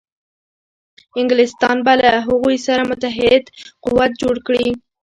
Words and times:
انګلیسیان 1.19 1.77
به 1.85 1.93
له 2.01 2.09
هغوی 2.27 2.57
سره 2.65 2.83
متحد 2.89 3.43
قوت 3.85 4.11
جوړ 4.21 4.35
کړي. 4.47 4.67